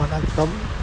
[0.00, 0.77] வணக்கம்.